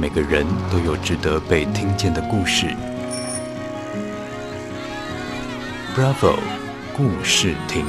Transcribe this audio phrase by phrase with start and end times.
[0.00, 2.68] 每个人都有值得被听见的故事。
[5.96, 6.38] Bravo，
[6.96, 7.84] 故事亭。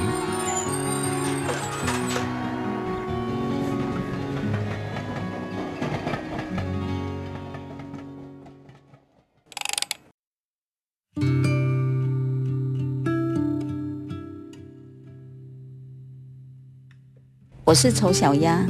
[17.63, 18.65] 我是丑小鸭，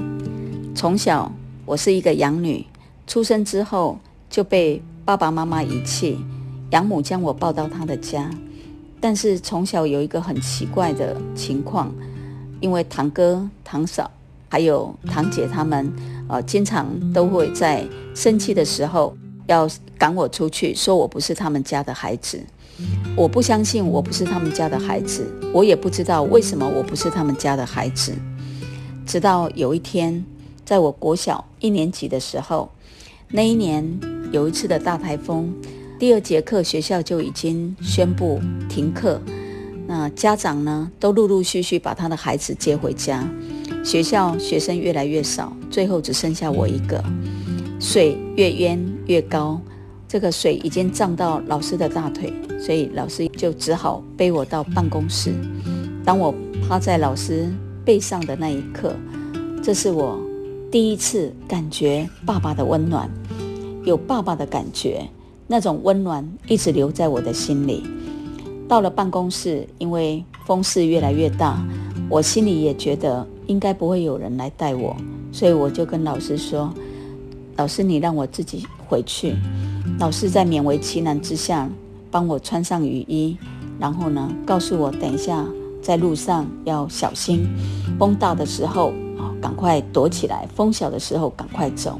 [0.75, 1.31] 从小
[1.65, 2.65] 我是一个养女，
[3.10, 3.98] 出生之后
[4.30, 6.23] 就被爸爸妈妈遗弃，
[6.70, 8.30] 养母将我抱到她的家。
[9.02, 11.91] 但是从小有一个很奇怪的情况，
[12.59, 14.12] 因为堂哥、堂嫂
[14.48, 15.91] 还有堂姐他们，
[16.27, 17.84] 呃，经常都会在
[18.14, 19.17] 生气的时候
[19.48, 19.67] 要
[19.98, 22.39] 赶我出去，说我不是他们家的孩子。
[23.17, 28.14] 我不相信我不是他们家的孩子，我也不知道为什么我不是他们家的孩子。
[29.08, 30.23] 直到有一天，
[30.70, 32.70] 在我国小一年级的时候，
[33.30, 33.84] 那一年
[34.32, 35.52] 有一次的大台风，
[35.98, 38.39] 第二节课学校就已经宣布
[38.70, 39.20] 停课。
[39.88, 43.28] 那家长呢，都陆陆续续把他的孩子接回家，
[43.84, 47.04] 学校学生越来越少，最后只剩下我一个。
[47.80, 49.59] 水越淹越高，
[50.08, 55.33] 这个水已经涨到老师的大腿，所以老师就只好背我到办公室。
[56.06, 57.52] 当我趴在老师
[57.83, 58.95] 背上的那一刻，
[59.64, 60.28] 这是我
[60.72, 63.09] 第一次感觉爸爸的温暖，
[63.86, 65.09] 有爸爸的感觉，
[65.48, 67.84] 那种温暖一直留在我的心里。
[68.67, 71.59] 到了办公室，因为风势越来越大，
[72.08, 74.95] 我心里也觉得应该不会有人来带我，
[75.31, 76.72] 所以我就跟老师说
[77.58, 79.36] ：“老师，你让我自己回去。”
[79.98, 81.67] 老师在勉为其难之下
[82.11, 83.36] 帮我穿上雨衣，
[83.80, 85.44] 然后呢，告诉我等一下。
[85.81, 87.48] 在路上要小心，
[87.98, 88.94] 风大的时候，
[89.42, 92.00] 赶快躲起来；风小的时候赶快走。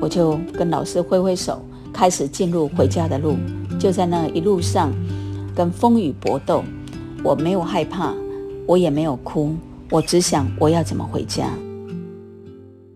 [0.00, 1.60] 我就跟老师挥挥手，
[1.92, 3.36] 开始进入回家的路。
[3.78, 4.92] 就在那一路上，
[5.54, 6.62] 跟风雨搏斗，
[7.22, 8.14] 我没有害怕，
[8.66, 9.54] 我也没有哭，
[9.90, 11.48] 我只想我要怎么回家。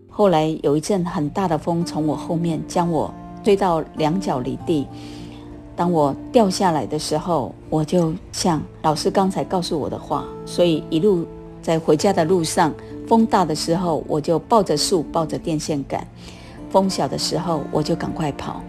[0.09, 3.13] 后来有一阵很大的风从我后面将我
[3.43, 4.85] 推到两脚离地。
[5.75, 11.25] 当我掉下来的时候，我就像老师刚才告诉我的话，所以一路
[11.61, 12.73] 在回家的路上，
[13.09, 15.99] 风大的时候我就抱着树，抱着电线杆；
[16.69, 18.61] 风小的时候我就赶快跑。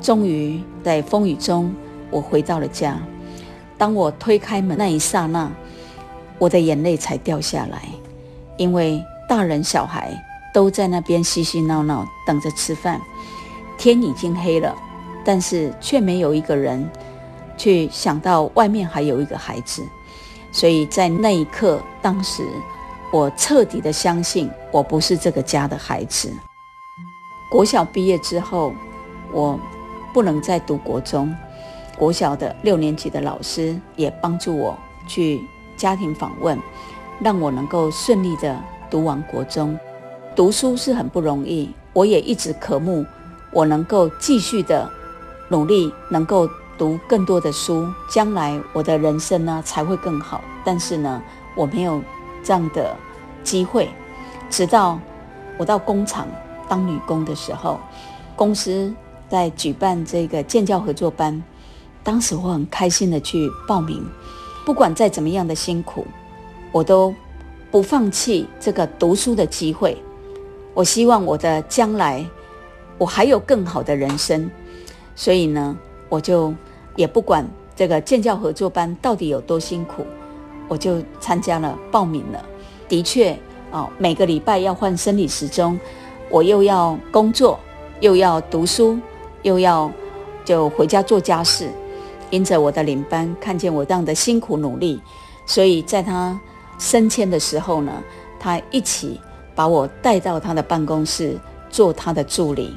[0.00, 1.74] 终于在风雨中，
[2.08, 2.96] 我回到了家。
[3.76, 5.50] 当我推开门那一刹那，
[6.38, 7.82] 我的眼泪才掉下来，
[8.56, 10.16] 因为大人小孩
[10.54, 13.00] 都在那边嬉嬉闹闹，等着吃饭，
[13.76, 14.72] 天已经黑了。
[15.24, 16.88] 但是却没有一个人
[17.56, 19.82] 去想到外面还有一个孩子，
[20.52, 22.44] 所以在那一刻，当时
[23.12, 26.32] 我彻底的相信我不是这个家的孩子。
[27.50, 28.72] 国小毕业之后，
[29.30, 29.60] 我
[30.14, 31.34] 不能再读国中，
[31.98, 34.74] 国小的六年级的老师也帮助我
[35.06, 35.38] 去
[35.76, 36.58] 家庭访问，
[37.20, 38.58] 让我能够顺利的
[38.90, 39.78] 读完国中。
[40.34, 43.04] 读书是很不容易，我也一直渴慕
[43.52, 44.90] 我能够继续的。
[45.48, 50.40] 努力能够读更多的书，将来我的人生呢才会更好。
[50.64, 51.22] 但是呢，
[51.54, 52.00] 我没有
[52.42, 52.96] 这样的
[53.42, 53.88] 机会。
[54.50, 54.98] 直到
[55.56, 56.26] 我到工厂
[56.68, 57.78] 当女工的时候，
[58.36, 58.92] 公司
[59.28, 61.42] 在举办这个建教合作班，
[62.02, 64.04] 当时我很开心的去报名。
[64.64, 66.06] 不管再怎么样的辛苦，
[66.70, 67.14] 我都
[67.70, 69.96] 不放弃这个读书的机会。
[70.74, 72.24] 我希望我的将来，
[72.96, 74.50] 我还有更好的人生。
[75.16, 75.76] 所以呢，
[76.08, 76.54] 我就
[76.94, 80.06] 也不管这个建教合作班到底有多辛苦，
[80.68, 82.44] 我就参加了，报名了。
[82.88, 83.38] 的确，
[83.70, 85.78] 哦，每个礼拜要换生理时钟，
[86.28, 87.58] 我又要工作，
[88.00, 88.98] 又要读书，
[89.42, 89.90] 又要
[90.44, 91.70] 就回家做家事。
[92.30, 95.00] 因着我的领班看见我这样的辛苦努力，
[95.46, 96.38] 所以在他
[96.78, 97.92] 升迁的时候呢，
[98.40, 99.20] 他一起
[99.54, 102.74] 把我带到他的办公室做他的助理。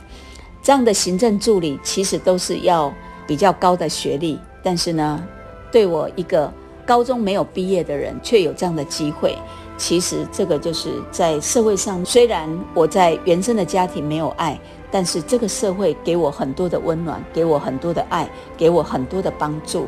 [0.61, 2.93] 这样的行政助理其实都是要
[3.25, 5.23] 比较高的学历，但是呢，
[5.71, 6.51] 对我一个
[6.85, 9.37] 高中没有毕业的人却有这样的机会，
[9.77, 14.59] 其实这个就是在社会上，虽然我在原生的家庭没有爱，
[14.91, 19.87] 但是这个社会给我很多的温暖，给我很多的爱，给我很多的帮助。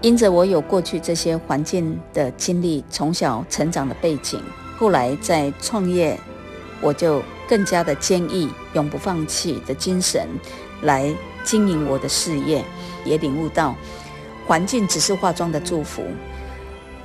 [0.00, 4.40] 因着我有过去这些环境的经历，从小成长的背景，
[4.76, 6.18] 后来在创业，
[6.80, 7.22] 我就。
[7.46, 10.26] 更加的坚毅、永不放弃的精神
[10.80, 11.14] 来
[11.44, 12.64] 经营我的事业，
[13.04, 13.74] 也领悟到
[14.46, 16.02] 环境只是化妆的祝福。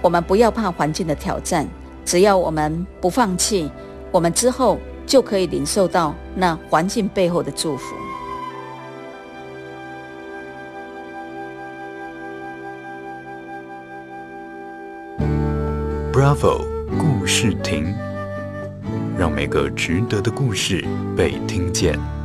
[0.02, 1.68] 我们不要怕环境的挑战
[2.06, 3.70] 只要我们不放弃
[4.12, 7.96] 我们之后就可以领受到那环境背后的祝福。
[16.12, 16.66] Bravo
[16.98, 17.96] 故事亭
[19.18, 20.84] 让每个值得的故事
[21.16, 22.19] 被听见。